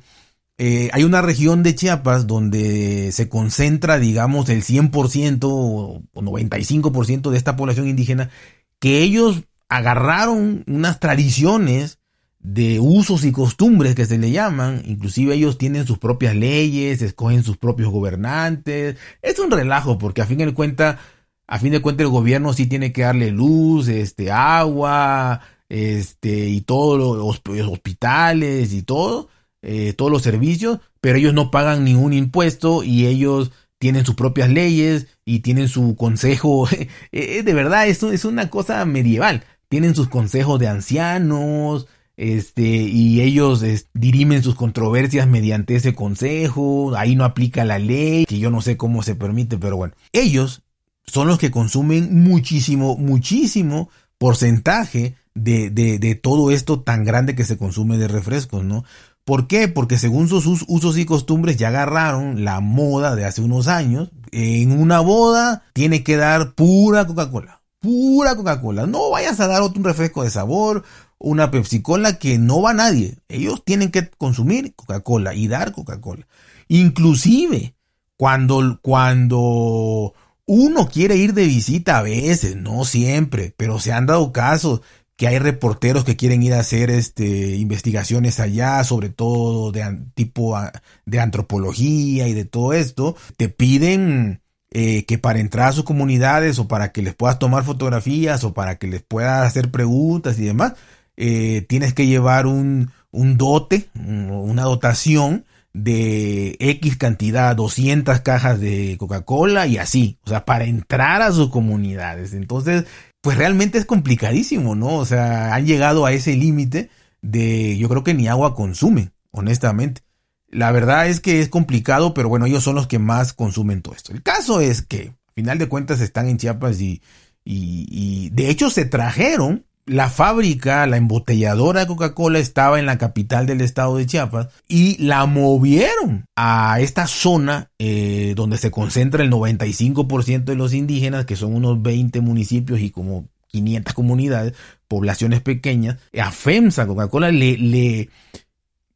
eh, 0.64 0.90
hay 0.92 1.02
una 1.02 1.22
región 1.22 1.64
de 1.64 1.74
Chiapas 1.74 2.28
donde 2.28 3.10
se 3.10 3.28
concentra, 3.28 3.98
digamos, 3.98 4.48
el 4.48 4.62
100% 4.62 5.40
o 5.42 6.02
95% 6.14 7.30
de 7.30 7.36
esta 7.36 7.56
población 7.56 7.88
indígena, 7.88 8.30
que 8.78 9.00
ellos 9.00 9.42
agarraron 9.68 10.62
unas 10.68 11.00
tradiciones 11.00 11.98
de 12.38 12.78
usos 12.78 13.24
y 13.24 13.32
costumbres 13.32 13.96
que 13.96 14.06
se 14.06 14.18
le 14.18 14.30
llaman, 14.30 14.82
inclusive 14.86 15.34
ellos 15.34 15.58
tienen 15.58 15.84
sus 15.84 15.98
propias 15.98 16.36
leyes, 16.36 17.02
escogen 17.02 17.42
sus 17.42 17.56
propios 17.56 17.90
gobernantes, 17.90 18.96
es 19.20 19.38
un 19.40 19.50
relajo 19.50 19.98
porque 19.98 20.22
a 20.22 20.26
fin 20.26 20.38
de 20.38 20.54
cuenta, 20.54 21.00
a 21.48 21.58
fin 21.58 21.72
de 21.72 21.82
cuentas 21.82 22.04
el 22.04 22.12
gobierno 22.12 22.52
sí 22.52 22.66
tiene 22.66 22.92
que 22.92 23.02
darle 23.02 23.32
luz, 23.32 23.88
este, 23.88 24.30
agua, 24.30 25.40
este, 25.68 26.50
y 26.50 26.60
todos 26.60 27.00
los 27.00 27.68
hospitales 27.68 28.72
y 28.72 28.82
todo, 28.82 29.28
eh, 29.62 29.92
todos 29.92 30.10
los 30.10 30.22
servicios, 30.22 30.80
pero 31.00 31.18
ellos 31.18 31.34
no 31.34 31.50
pagan 31.50 31.84
ningún 31.84 32.12
impuesto 32.12 32.82
y 32.82 33.06
ellos 33.06 33.52
tienen 33.78 34.04
sus 34.04 34.14
propias 34.14 34.48
leyes 34.48 35.06
y 35.24 35.40
tienen 35.40 35.68
su 35.68 35.96
consejo. 35.96 36.68
Eh, 37.12 37.38
eh, 37.38 37.42
de 37.42 37.54
verdad, 37.54 37.88
esto 37.88 38.12
es 38.12 38.24
una 38.24 38.48
cosa 38.48 38.84
medieval. 38.84 39.44
Tienen 39.68 39.94
sus 39.94 40.08
consejos 40.08 40.58
de 40.58 40.68
ancianos, 40.68 41.86
este, 42.16 42.62
y 42.62 43.20
ellos 43.20 43.64
dirimen 43.92 44.42
sus 44.42 44.54
controversias 44.54 45.26
mediante 45.26 45.74
ese 45.74 45.94
consejo. 45.94 46.94
Ahí 46.96 47.16
no 47.16 47.24
aplica 47.24 47.64
la 47.64 47.78
ley, 47.78 48.24
que 48.26 48.38
yo 48.38 48.50
no 48.50 48.60
sé 48.60 48.76
cómo 48.76 49.02
se 49.02 49.14
permite, 49.14 49.58
pero 49.58 49.76
bueno. 49.76 49.94
Ellos 50.12 50.62
son 51.04 51.28
los 51.28 51.38
que 51.38 51.50
consumen 51.50 52.22
muchísimo, 52.22 52.96
muchísimo 52.96 53.90
porcentaje 54.18 55.16
de, 55.34 55.70
de, 55.70 55.98
de 55.98 56.14
todo 56.14 56.50
esto 56.50 56.80
tan 56.80 57.04
grande 57.04 57.34
que 57.34 57.44
se 57.44 57.56
consume 57.56 57.98
de 57.98 58.08
refrescos, 58.08 58.64
¿no? 58.64 58.84
¿Por 59.24 59.46
qué? 59.46 59.68
Porque 59.68 59.98
según 59.98 60.28
sus 60.28 60.46
usos 60.46 60.98
y 60.98 61.04
costumbres 61.04 61.56
ya 61.56 61.68
agarraron 61.68 62.44
la 62.44 62.60
moda 62.60 63.14
de 63.14 63.24
hace 63.24 63.40
unos 63.40 63.68
años. 63.68 64.10
En 64.32 64.72
una 64.72 65.00
boda 65.00 65.62
tiene 65.74 66.02
que 66.02 66.16
dar 66.16 66.54
pura 66.54 67.06
Coca-Cola. 67.06 67.62
Pura 67.80 68.34
Coca-Cola. 68.34 68.86
No 68.86 69.10
vayas 69.10 69.38
a 69.40 69.46
dar 69.46 69.62
otro 69.62 69.82
refresco 69.82 70.24
de 70.24 70.30
sabor, 70.30 70.82
una 71.18 71.50
Pepsi-Cola 71.50 72.18
que 72.18 72.38
no 72.38 72.62
va 72.62 72.74
nadie. 72.74 73.18
Ellos 73.28 73.62
tienen 73.64 73.90
que 73.90 74.10
consumir 74.10 74.74
Coca-Cola 74.74 75.34
y 75.34 75.46
dar 75.46 75.72
Coca-Cola. 75.72 76.26
Inclusive 76.68 77.74
cuando, 78.16 78.80
cuando 78.82 80.14
uno 80.46 80.88
quiere 80.88 81.16
ir 81.16 81.32
de 81.34 81.46
visita 81.46 81.98
a 81.98 82.02
veces, 82.02 82.56
no 82.56 82.84
siempre, 82.84 83.54
pero 83.56 83.78
se 83.78 83.92
han 83.92 84.06
dado 84.06 84.32
casos 84.32 84.80
que 85.22 85.28
hay 85.28 85.38
reporteros 85.38 86.02
que 86.02 86.16
quieren 86.16 86.42
ir 86.42 86.52
a 86.52 86.58
hacer 86.58 86.90
este, 86.90 87.54
investigaciones 87.54 88.40
allá, 88.40 88.82
sobre 88.82 89.08
todo 89.08 89.70
de 89.70 90.00
tipo 90.16 90.58
de 91.06 91.20
antropología 91.20 92.26
y 92.26 92.34
de 92.34 92.44
todo 92.44 92.72
esto, 92.72 93.14
te 93.36 93.48
piden 93.48 94.40
eh, 94.72 95.04
que 95.04 95.18
para 95.18 95.38
entrar 95.38 95.68
a 95.68 95.72
sus 95.74 95.84
comunidades 95.84 96.58
o 96.58 96.66
para 96.66 96.90
que 96.90 97.02
les 97.02 97.14
puedas 97.14 97.38
tomar 97.38 97.62
fotografías 97.62 98.42
o 98.42 98.52
para 98.52 98.78
que 98.78 98.88
les 98.88 99.00
puedas 99.00 99.46
hacer 99.46 99.70
preguntas 99.70 100.40
y 100.40 100.44
demás, 100.44 100.72
eh, 101.16 101.64
tienes 101.68 101.94
que 101.94 102.08
llevar 102.08 102.48
un, 102.48 102.90
un 103.12 103.38
dote, 103.38 103.90
una 103.94 104.64
dotación 104.64 105.44
de 105.72 106.56
X 106.58 106.96
cantidad, 106.96 107.54
200 107.54 108.22
cajas 108.22 108.58
de 108.58 108.96
Coca-Cola 108.98 109.68
y 109.68 109.78
así, 109.78 110.18
o 110.24 110.30
sea, 110.30 110.44
para 110.44 110.64
entrar 110.64 111.22
a 111.22 111.30
sus 111.30 111.48
comunidades. 111.50 112.34
Entonces, 112.34 112.86
pues 113.22 113.38
realmente 113.38 113.78
es 113.78 113.86
complicadísimo, 113.86 114.74
¿no? 114.74 114.96
O 114.96 115.06
sea, 115.06 115.54
han 115.54 115.64
llegado 115.64 116.04
a 116.04 116.12
ese 116.12 116.36
límite 116.36 116.90
de, 117.22 117.78
yo 117.78 117.88
creo 117.88 118.04
que 118.04 118.14
ni 118.14 118.26
agua 118.26 118.54
consumen, 118.54 119.12
honestamente. 119.30 120.02
La 120.48 120.72
verdad 120.72 121.08
es 121.08 121.20
que 121.20 121.40
es 121.40 121.48
complicado, 121.48 122.14
pero 122.14 122.28
bueno, 122.28 122.46
ellos 122.46 122.64
son 122.64 122.74
los 122.74 122.88
que 122.88 122.98
más 122.98 123.32
consumen 123.32 123.80
todo 123.80 123.94
esto. 123.94 124.12
El 124.12 124.22
caso 124.22 124.60
es 124.60 124.82
que, 124.82 125.14
final 125.34 125.58
de 125.58 125.68
cuentas, 125.68 126.00
están 126.00 126.28
en 126.28 126.36
Chiapas 126.36 126.80
y, 126.80 127.00
y, 127.44 127.86
y 127.88 128.30
de 128.30 128.50
hecho 128.50 128.70
se 128.70 128.84
trajeron 128.84 129.64
la 129.84 130.08
fábrica, 130.08 130.86
la 130.86 130.96
embotelladora 130.96 131.80
de 131.80 131.86
Coca-Cola 131.86 132.38
estaba 132.38 132.78
en 132.78 132.86
la 132.86 132.98
capital 132.98 133.46
del 133.46 133.60
estado 133.60 133.96
de 133.96 134.06
Chiapas 134.06 134.48
y 134.68 134.96
la 135.02 135.26
movieron 135.26 136.26
a 136.36 136.78
esta 136.80 137.06
zona 137.06 137.70
eh, 137.78 138.34
donde 138.36 138.58
se 138.58 138.70
concentra 138.70 139.24
el 139.24 139.30
95% 139.30 140.44
de 140.44 140.54
los 140.54 140.72
indígenas, 140.72 141.24
que 141.24 141.36
son 141.36 141.54
unos 141.54 141.82
20 141.82 142.20
municipios 142.20 142.80
y 142.80 142.90
como 142.90 143.28
500 143.48 143.92
comunidades, 143.94 144.54
poblaciones 144.86 145.40
pequeñas. 145.40 145.98
A 146.18 146.30
FEMSA, 146.30 146.86
Coca-Cola 146.86 147.32
le, 147.32 147.58
le, 147.58 148.08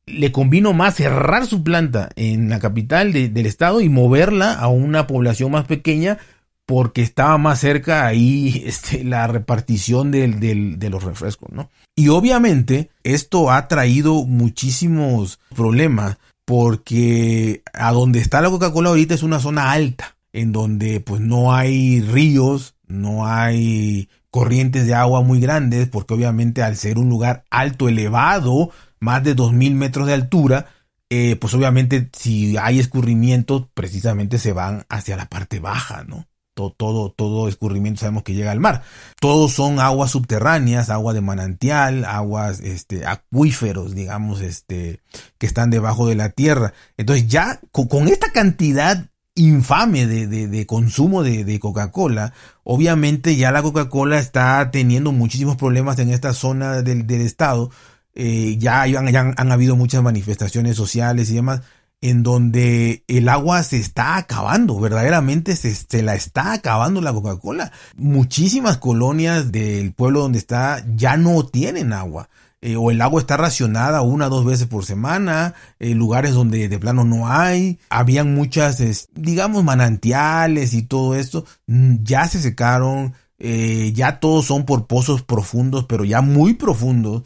le 0.06 0.32
convino 0.32 0.72
más 0.72 0.94
cerrar 0.94 1.46
su 1.46 1.64
planta 1.64 2.10
en 2.14 2.48
la 2.48 2.60
capital 2.60 3.12
del 3.12 3.46
estado 3.46 3.80
y 3.80 3.88
moverla 3.88 4.54
a 4.54 4.68
una 4.68 5.08
población 5.08 5.50
más 5.50 5.64
pequeña 5.66 6.18
porque 6.66 7.02
estaba 7.02 7.38
más 7.38 7.61
cerca 7.61 8.06
ahí 8.06 8.62
este, 8.66 9.04
la 9.04 9.26
repartición 9.26 10.11
de 10.11 10.88
los 10.90 11.02
refrescos, 11.02 11.50
¿no? 11.52 11.70
Y 11.94 12.08
obviamente 12.08 12.90
esto 13.04 13.50
ha 13.50 13.68
traído 13.68 14.26
muchísimos 14.26 15.38
problemas 15.54 16.18
porque 16.44 17.62
a 17.73 17.92
donde 17.92 18.20
está 18.20 18.40
la 18.40 18.50
Coca-Cola 18.50 18.90
ahorita 18.90 19.14
es 19.14 19.23
una 19.23 19.40
zona 19.40 19.73
alta, 19.73 20.16
en 20.32 20.52
donde 20.52 21.00
pues 21.00 21.20
no 21.20 21.54
hay 21.54 22.00
ríos, 22.00 22.75
no 22.87 23.26
hay 23.26 24.08
corrientes 24.30 24.87
de 24.87 24.94
agua 24.94 25.23
muy 25.23 25.40
grandes, 25.40 25.88
porque 25.88 26.14
obviamente 26.14 26.62
al 26.62 26.76
ser 26.76 26.99
un 26.99 27.08
lugar 27.08 27.44
alto, 27.50 27.88
elevado, 27.88 28.70
más 29.00 29.25
de 29.25 29.35
2.000 29.35 29.75
metros 29.75 30.06
de 30.06 30.14
altura, 30.14 30.66
eh, 31.08 31.37
pues 31.37 31.54
obviamente 31.54 32.11
si 32.12 32.56
hay 32.58 32.78
escurrimientos, 32.78 33.66
precisamente 33.75 34.38
se 34.38 34.52
van 34.52 34.85
hacia 34.88 35.16
la 35.16 35.26
parte 35.28 35.58
baja, 35.58 36.04
¿no? 36.04 36.26
Todo, 36.56 37.10
todo, 37.10 37.48
escurrimiento 37.48 38.00
sabemos 38.00 38.22
que 38.22 38.34
llega 38.34 38.50
al 38.50 38.60
mar. 38.60 38.82
Todos 39.20 39.52
son 39.52 39.78
aguas 39.78 40.10
subterráneas, 40.10 40.88
agua 40.88 41.12
de 41.12 41.20
manantial, 41.20 42.04
aguas 42.06 42.60
este, 42.60 43.04
acuíferos, 43.06 43.94
digamos, 43.94 44.40
este, 44.40 45.00
que 45.38 45.46
están 45.46 45.70
debajo 45.70 46.08
de 46.08 46.14
la 46.14 46.30
tierra. 46.30 46.72
Entonces 46.96 47.28
ya 47.28 47.60
con, 47.70 48.08
esta 48.08 48.32
cantidad 48.32 49.04
infame 49.34 50.06
de, 50.06 50.26
de, 50.26 50.66
consumo 50.66 51.22
de, 51.22 51.60
Coca-Cola, 51.60 52.32
obviamente 52.64 53.36
ya 53.36 53.52
la 53.52 53.62
Coca-Cola 53.62 54.18
está 54.18 54.70
teniendo 54.70 55.12
muchísimos 55.12 55.56
problemas 55.56 55.98
en 55.98 56.08
esta 56.08 56.32
zona 56.32 56.80
del, 56.80 57.06
del 57.06 57.20
estado. 57.20 57.70
Eh, 58.14 58.56
ya, 58.58 58.82
han, 58.84 59.34
han 59.36 59.52
habido 59.52 59.76
muchas 59.76 60.02
manifestaciones 60.02 60.75
sociales 60.75 61.30
y 61.30 61.34
demás 61.34 61.60
en 62.00 62.22
donde 62.22 63.04
el 63.08 63.28
agua 63.28 63.62
se 63.62 63.78
está 63.78 64.16
acabando, 64.16 64.78
verdaderamente 64.78 65.56
se, 65.56 66.02
la 66.02 66.14
está 66.14 66.52
acabando 66.52 67.00
la 67.00 67.12
Coca-Cola. 67.12 67.72
Muchísimas 67.96 68.78
colonias 68.78 69.50
del 69.50 69.92
pueblo 69.92 70.20
donde 70.20 70.38
está 70.38 70.84
ya 70.94 71.16
no 71.16 71.44
tienen 71.46 71.92
agua. 71.92 72.28
Eh, 72.62 72.76
o 72.76 72.90
el 72.90 73.00
agua 73.00 73.20
está 73.20 73.36
racionada 73.36 74.00
una 74.02 74.26
o 74.26 74.30
dos 74.30 74.44
veces 74.44 74.66
por 74.66 74.84
semana, 74.84 75.54
eh, 75.78 75.94
lugares 75.94 76.32
donde 76.32 76.68
de 76.68 76.78
plano 76.78 77.04
no 77.04 77.28
hay, 77.28 77.78
habían 77.90 78.34
muchas, 78.34 79.08
digamos, 79.14 79.62
manantiales 79.62 80.72
y 80.72 80.82
todo 80.82 81.14
esto, 81.14 81.44
mm, 81.66 81.96
ya 82.02 82.26
se 82.28 82.40
secaron, 82.40 83.14
eh, 83.38 83.92
ya 83.94 84.20
todos 84.20 84.46
son 84.46 84.64
por 84.64 84.86
pozos 84.86 85.22
profundos, 85.22 85.84
pero 85.84 86.04
ya 86.04 86.22
muy 86.22 86.54
profundos 86.54 87.24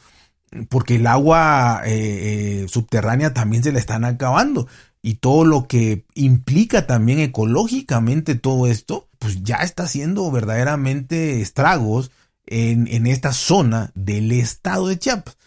porque 0.68 0.96
el 0.96 1.06
agua 1.06 1.82
eh, 1.84 2.62
eh, 2.62 2.68
subterránea 2.68 3.32
también 3.32 3.62
se 3.62 3.72
le 3.72 3.78
están 3.78 4.04
acabando. 4.04 4.66
y 5.02 5.14
todo 5.14 5.46
lo 5.46 5.66
que 5.66 6.04
implica 6.14 6.86
también 6.86 7.20
ecológicamente 7.20 8.34
todo 8.34 8.66
esto, 8.66 9.08
pues 9.18 9.42
ya 9.42 9.56
está 9.56 9.84
haciendo 9.84 10.30
verdaderamente 10.30 11.40
estragos 11.40 12.10
en, 12.46 12.86
en 12.86 13.06
esta 13.06 13.32
zona 13.32 13.92
del 13.94 14.30
estado 14.32 14.88
de 14.88 14.98
Chiapas. 14.98 15.38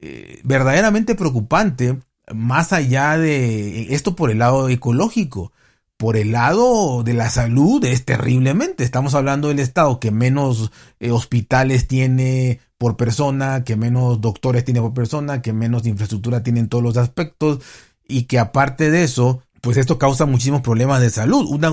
Eh, 0.00 0.40
verdaderamente 0.44 1.14
preocupante, 1.14 1.98
más 2.34 2.74
allá 2.74 3.16
de 3.16 3.94
esto 3.94 4.14
por 4.14 4.30
el 4.30 4.40
lado 4.40 4.68
ecológico, 4.68 5.52
por 5.96 6.16
el 6.16 6.32
lado 6.32 7.02
de 7.02 7.14
la 7.14 7.30
salud 7.30 7.82
es 7.86 8.04
terriblemente. 8.04 8.84
Estamos 8.84 9.14
hablando 9.14 9.48
del 9.48 9.58
estado 9.58 10.00
que 10.00 10.10
menos 10.10 10.70
hospitales 11.00 11.88
tiene 11.88 12.60
por 12.78 12.96
persona, 12.96 13.64
que 13.64 13.76
menos 13.76 14.20
doctores 14.20 14.64
tiene 14.64 14.80
por 14.80 14.94
persona, 14.94 15.42
que 15.42 15.52
menos 15.52 15.86
infraestructura 15.86 16.42
tiene 16.42 16.60
en 16.60 16.68
todos 16.68 16.84
los 16.84 16.96
aspectos 16.96 17.58
y 18.06 18.22
que 18.22 18.38
aparte 18.38 18.90
de 18.90 19.02
eso, 19.02 19.42
pues 19.60 19.76
esto 19.76 19.98
causa 19.98 20.26
muchísimos 20.26 20.62
problemas 20.62 21.00
de 21.00 21.10
salud. 21.10 21.46
Una, 21.48 21.72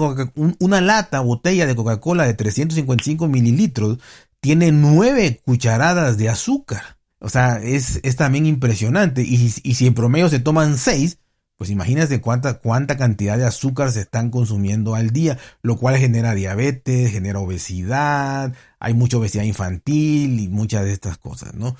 una 0.59 0.81
lata, 0.81 1.19
botella 1.21 1.67
de 1.67 1.75
Coca-Cola 1.75 2.25
de 2.25 2.33
355 2.33 3.27
mililitros 3.27 3.99
tiene 4.39 4.71
9 4.71 5.41
cucharadas 5.45 6.17
de 6.17 6.29
azúcar. 6.29 6.97
O 7.19 7.29
sea, 7.29 7.59
es, 7.61 7.99
es 8.03 8.15
también 8.15 8.45
impresionante. 8.47 9.21
Y, 9.21 9.53
y 9.63 9.75
si 9.75 9.87
en 9.87 9.93
promedio 9.93 10.29
se 10.29 10.39
toman 10.39 10.77
6, 10.77 11.19
pues 11.57 11.69
imagínense 11.69 12.21
cuánta, 12.21 12.59
cuánta 12.59 12.97
cantidad 12.97 13.37
de 13.37 13.45
azúcar 13.45 13.91
se 13.91 14.01
están 14.01 14.29
consumiendo 14.29 14.95
al 14.95 15.11
día, 15.11 15.37
lo 15.61 15.77
cual 15.77 15.97
genera 15.97 16.33
diabetes, 16.33 17.11
genera 17.11 17.39
obesidad, 17.39 18.53
hay 18.79 18.93
mucha 18.93 19.17
obesidad 19.17 19.43
infantil 19.43 20.39
y 20.39 20.47
muchas 20.49 20.83
de 20.83 20.91
estas 20.91 21.17
cosas, 21.17 21.53
¿no? 21.53 21.75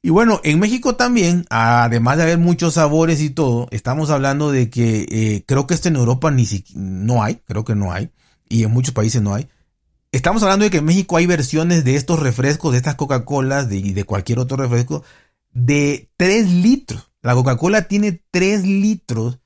Y 0.00 0.10
bueno, 0.10 0.40
en 0.44 0.60
México 0.60 0.94
también, 0.94 1.44
además 1.50 2.16
de 2.16 2.22
haber 2.22 2.38
muchos 2.38 2.74
sabores 2.74 3.20
y 3.20 3.30
todo, 3.30 3.66
estamos 3.72 4.10
hablando 4.10 4.52
de 4.52 4.70
que 4.70 5.06
eh, 5.10 5.44
creo 5.44 5.66
que 5.66 5.74
esto 5.74 5.88
en 5.88 5.96
Europa 5.96 6.30
ni 6.30 6.46
no 6.74 7.22
hay, 7.22 7.36
creo 7.46 7.64
que 7.64 7.74
no 7.74 7.92
hay, 7.92 8.10
y 8.48 8.62
en 8.62 8.70
muchos 8.70 8.94
países 8.94 9.20
no 9.20 9.34
hay. 9.34 9.48
Estamos 10.12 10.42
hablando 10.42 10.64
de 10.64 10.70
que 10.70 10.78
en 10.78 10.84
México 10.84 11.16
hay 11.16 11.26
versiones 11.26 11.84
de 11.84 11.96
estos 11.96 12.20
refrescos, 12.20 12.72
de 12.72 12.78
estas 12.78 12.94
Coca-Colas 12.94 13.70
y 13.70 13.92
de 13.92 14.04
cualquier 14.04 14.38
otro 14.38 14.56
refresco, 14.56 15.04
de 15.52 16.10
3 16.16 16.48
litros. 16.48 17.07
La 17.22 17.34
Coca-Cola 17.34 17.88
tiene 17.88 18.22
3 18.30 18.64
litros, 18.64 19.38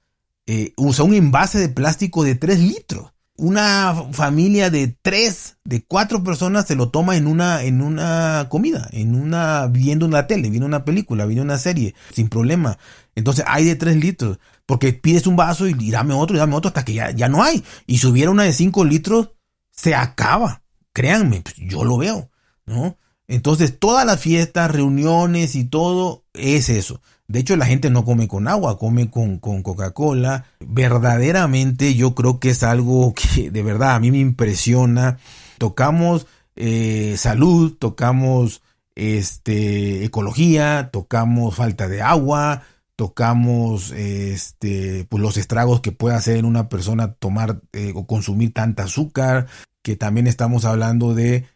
eh, 0.46 0.72
usa 0.76 1.04
un 1.04 1.14
envase 1.14 1.58
de 1.58 1.68
plástico 1.68 2.24
de 2.24 2.34
3 2.34 2.60
litros. 2.60 3.12
Una 3.36 3.94
familia 4.12 4.70
de 4.70 4.94
3, 5.00 5.56
de 5.64 5.82
4 5.84 6.22
personas 6.22 6.66
se 6.66 6.76
lo 6.76 6.90
toma 6.90 7.16
en 7.16 7.26
una, 7.26 7.62
en 7.64 7.80
una 7.80 8.46
comida, 8.50 8.88
en 8.92 9.14
una, 9.14 9.66
viendo 9.68 10.04
una 10.04 10.26
tele, 10.26 10.50
viendo 10.50 10.66
una 10.66 10.84
película, 10.84 11.24
viendo 11.24 11.42
una 11.42 11.58
serie, 11.58 11.94
sin 12.12 12.28
problema. 12.28 12.78
Entonces 13.14 13.44
hay 13.48 13.64
de 13.64 13.74
3 13.74 13.96
litros, 13.96 14.38
porque 14.66 14.92
pides 14.92 15.26
un 15.26 15.36
vaso 15.36 15.66
y, 15.66 15.90
dame 15.90 16.14
otro 16.14 16.36
y 16.36 16.38
dame 16.38 16.54
otro 16.54 16.68
hasta 16.68 16.84
que 16.84 16.92
ya, 16.92 17.10
ya 17.10 17.28
no 17.28 17.42
hay. 17.42 17.64
Y 17.86 17.98
si 17.98 18.06
hubiera 18.06 18.30
una 18.30 18.44
de 18.44 18.52
5 18.52 18.84
litros, 18.84 19.30
se 19.70 19.94
acaba. 19.94 20.62
Créanme, 20.92 21.40
pues, 21.40 21.56
yo 21.56 21.84
lo 21.84 21.96
veo, 21.96 22.30
¿no? 22.66 22.98
Entonces 23.28 23.78
todas 23.78 24.04
las 24.04 24.20
fiestas, 24.20 24.70
reuniones 24.70 25.54
y 25.54 25.64
todo 25.64 26.26
es 26.34 26.68
eso. 26.68 27.00
De 27.32 27.40
hecho, 27.40 27.56
la 27.56 27.64
gente 27.64 27.88
no 27.88 28.04
come 28.04 28.28
con 28.28 28.46
agua, 28.46 28.78
come 28.78 29.08
con, 29.08 29.38
Coca-Cola. 29.38 30.44
Verdaderamente 30.60 31.94
yo 31.94 32.14
creo 32.14 32.38
que 32.38 32.50
es 32.50 32.62
algo 32.62 33.14
que 33.14 33.50
de 33.50 33.62
verdad 33.62 33.94
a 33.94 34.00
mí 34.00 34.10
me 34.10 34.18
impresiona. 34.18 35.16
Tocamos 35.56 36.26
eh, 36.56 37.14
salud, 37.16 37.72
tocamos 37.78 38.60
este, 38.96 40.04
ecología, 40.04 40.90
tocamos 40.92 41.54
falta 41.54 41.88
de 41.88 42.02
agua, 42.02 42.64
tocamos 42.96 43.92
este, 43.92 45.06
pues 45.08 45.22
los 45.22 45.38
estragos 45.38 45.80
que 45.80 45.90
puede 45.90 46.16
hacer 46.16 46.36
en 46.36 46.44
una 46.44 46.68
persona 46.68 47.14
tomar 47.14 47.62
eh, 47.72 47.92
o 47.94 48.06
consumir 48.06 48.52
tanta 48.52 48.82
azúcar, 48.82 49.46
que 49.80 49.96
también 49.96 50.26
estamos 50.26 50.66
hablando 50.66 51.14
de 51.14 51.46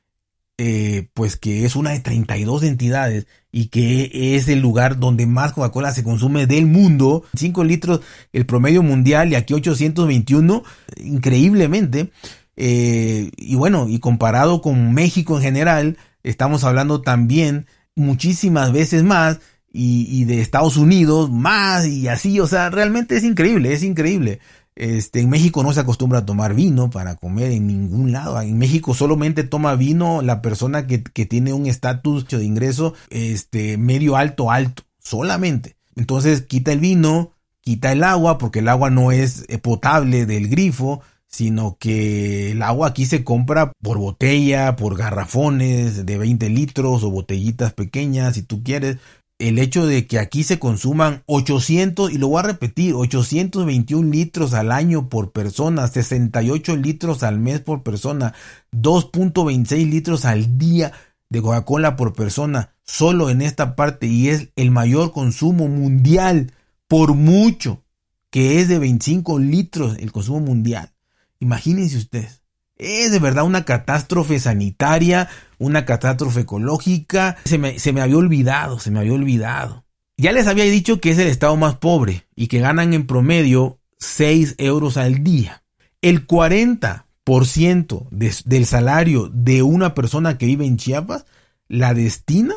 eh, 0.58 1.08
pues 1.12 1.36
que 1.36 1.66
es 1.66 1.76
una 1.76 1.90
de 1.90 2.00
32 2.00 2.62
entidades 2.62 3.26
y 3.52 3.66
que 3.66 4.36
es 4.36 4.48
el 4.48 4.60
lugar 4.60 4.98
donde 4.98 5.26
más 5.26 5.52
Coca-Cola 5.52 5.92
se 5.92 6.02
consume 6.02 6.46
del 6.46 6.66
mundo. 6.66 7.24
5 7.34 7.64
litros 7.64 8.00
el 8.32 8.46
promedio 8.46 8.82
mundial 8.82 9.30
y 9.30 9.34
aquí 9.34 9.54
821, 9.54 10.62
increíblemente. 10.96 12.10
Eh, 12.56 13.30
y 13.36 13.54
bueno, 13.56 13.86
y 13.88 13.98
comparado 13.98 14.62
con 14.62 14.94
México 14.94 15.36
en 15.36 15.42
general, 15.42 15.98
estamos 16.22 16.64
hablando 16.64 17.02
también 17.02 17.66
muchísimas 17.94 18.72
veces 18.72 19.02
más 19.02 19.40
y, 19.72 20.06
y 20.10 20.24
de 20.24 20.40
Estados 20.40 20.78
Unidos 20.78 21.30
más 21.30 21.86
y 21.86 22.08
así, 22.08 22.40
o 22.40 22.46
sea, 22.46 22.70
realmente 22.70 23.16
es 23.16 23.24
increíble, 23.24 23.74
es 23.74 23.82
increíble. 23.82 24.40
Este, 24.76 25.20
en 25.20 25.30
México 25.30 25.62
no 25.62 25.72
se 25.72 25.80
acostumbra 25.80 26.20
a 26.20 26.26
tomar 26.26 26.54
vino 26.54 26.90
para 26.90 27.16
comer 27.16 27.50
en 27.50 27.66
ningún 27.66 28.12
lado. 28.12 28.40
En 28.42 28.58
México 28.58 28.94
solamente 28.94 29.42
toma 29.42 29.74
vino 29.74 30.20
la 30.20 30.42
persona 30.42 30.86
que, 30.86 30.98
tiene 30.98 31.54
un 31.54 31.66
estatus 31.66 32.28
de 32.28 32.44
ingreso 32.44 32.94
este, 33.08 33.78
medio 33.78 34.16
alto, 34.16 34.50
alto, 34.50 34.82
solamente. 34.98 35.76
Entonces 35.96 36.42
quita 36.42 36.72
el 36.72 36.80
vino, 36.80 37.32
quita 37.62 37.90
el 37.90 38.04
agua, 38.04 38.36
porque 38.36 38.58
el 38.58 38.68
agua 38.68 38.90
no 38.90 39.12
es 39.12 39.46
eh, 39.48 39.56
potable 39.56 40.26
del 40.26 40.48
grifo, 40.48 41.00
sino 41.26 41.78
que 41.80 42.52
el 42.52 42.62
agua 42.62 42.88
aquí 42.88 43.06
se 43.06 43.24
compra 43.24 43.72
por 43.82 43.96
botella, 43.96 44.76
por 44.76 44.96
garrafones 44.96 46.04
de 46.04 46.18
20 46.18 46.50
litros 46.50 47.02
o 47.02 47.10
botellitas 47.10 47.72
pequeñas, 47.72 48.34
si 48.34 48.42
tú 48.42 48.62
quieres 48.62 48.98
el 49.38 49.58
hecho 49.58 49.86
de 49.86 50.06
que 50.06 50.18
aquí 50.18 50.44
se 50.44 50.58
consuman 50.58 51.22
800, 51.26 52.12
y 52.12 52.18
lo 52.18 52.28
voy 52.28 52.40
a 52.40 52.44
repetir, 52.44 52.94
821 52.94 54.10
litros 54.10 54.54
al 54.54 54.72
año 54.72 55.08
por 55.08 55.32
persona, 55.32 55.86
68 55.86 56.76
litros 56.76 57.22
al 57.22 57.38
mes 57.38 57.60
por 57.60 57.82
persona, 57.82 58.34
2.26 58.72 59.90
litros 59.90 60.24
al 60.24 60.58
día 60.58 60.92
de 61.28 61.42
Coca-Cola 61.42 61.96
por 61.96 62.14
persona, 62.14 62.72
solo 62.84 63.28
en 63.28 63.42
esta 63.42 63.76
parte, 63.76 64.06
y 64.06 64.28
es 64.28 64.48
el 64.56 64.70
mayor 64.70 65.12
consumo 65.12 65.68
mundial, 65.68 66.52
por 66.88 67.14
mucho, 67.14 67.82
que 68.30 68.60
es 68.60 68.68
de 68.68 68.78
25 68.78 69.38
litros 69.38 69.96
el 69.98 70.12
consumo 70.12 70.40
mundial. 70.40 70.92
Imagínense 71.40 71.98
ustedes. 71.98 72.42
Es 72.76 73.10
de 73.10 73.18
verdad 73.18 73.44
una 73.44 73.64
catástrofe 73.64 74.38
sanitaria, 74.38 75.28
una 75.58 75.84
catástrofe 75.84 76.40
ecológica. 76.40 77.36
Se 77.44 77.58
me, 77.58 77.78
se 77.78 77.92
me 77.92 78.00
había 78.00 78.16
olvidado, 78.16 78.78
se 78.78 78.90
me 78.90 79.00
había 79.00 79.12
olvidado. 79.12 79.84
Ya 80.16 80.32
les 80.32 80.46
había 80.46 80.64
dicho 80.64 81.00
que 81.00 81.10
es 81.10 81.18
el 81.18 81.28
estado 81.28 81.56
más 81.56 81.76
pobre 81.76 82.26
y 82.34 82.46
que 82.46 82.60
ganan 82.60 82.94
en 82.94 83.06
promedio 83.06 83.78
6 83.98 84.54
euros 84.58 84.96
al 84.96 85.22
día. 85.22 85.62
El 86.00 86.26
40% 86.26 88.08
del 88.44 88.66
salario 88.66 89.28
de 89.32 89.62
una 89.62 89.94
persona 89.94 90.38
que 90.38 90.46
vive 90.46 90.66
en 90.66 90.76
Chiapas 90.76 91.26
la 91.68 91.94
destina 91.94 92.54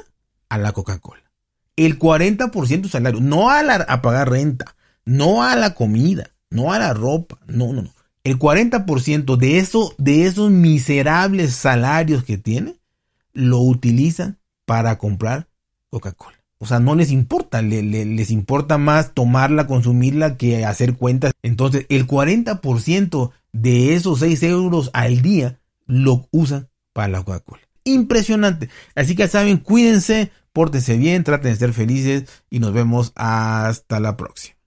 a 0.48 0.58
la 0.58 0.72
Coca-Cola. 0.72 1.24
El 1.76 2.00
40% 2.00 2.82
del 2.82 2.90
salario, 2.90 3.22
no 3.22 3.50
a, 3.50 3.64
la, 3.64 3.76
a 3.76 4.02
pagar 4.02 4.30
renta, 4.30 4.76
no 5.06 5.44
a 5.44 5.56
la 5.56 5.74
comida, 5.74 6.32
no 6.50 6.74
a 6.74 6.80
la 6.80 6.94
ropa, 6.94 7.40
no, 7.48 7.74
no, 7.74 7.82
no 7.82 7.94
el 8.24 8.38
40% 8.38 9.38
de, 9.38 9.58
eso, 9.58 9.94
de 9.98 10.26
esos 10.26 10.52
miserables 10.52 11.56
salarios 11.56 12.24
que 12.24 12.38
tiene, 12.38 12.76
lo 13.40 13.60
utilizan 13.60 14.38
para 14.66 14.98
comprar 14.98 15.48
Coca-Cola. 15.90 16.38
O 16.60 16.66
sea, 16.66 16.80
no 16.80 16.94
les 16.94 17.10
importa, 17.10 17.62
les 17.62 18.32
importa 18.32 18.78
más 18.78 19.14
tomarla, 19.14 19.66
consumirla 19.66 20.36
que 20.36 20.66
hacer 20.66 20.96
cuentas. 20.96 21.32
Entonces, 21.42 21.86
el 21.90 22.06
40% 22.06 23.32
de 23.54 23.94
esos 23.96 24.20
6 24.20 24.44
euros 24.44 24.90
al 24.94 25.22
día 25.22 25.60
lo 25.86 26.28
usan 26.32 26.68
para 26.92 27.08
la 27.08 27.24
Coca-Cola. 27.24 27.62
Impresionante. 27.86 28.70
Así 28.94 29.16
que 29.16 29.30
saben, 29.30 29.58
cuídense, 29.58 30.32
pórtense 30.52 30.98
bien, 30.98 31.24
traten 31.24 31.54
de 31.54 31.58
ser 31.58 31.74
felices 31.74 32.26
y 32.50 32.60
nos 32.60 32.74
vemos 32.74 33.14
hasta 33.16 34.02
la 34.02 34.18
próxima. 34.18 34.59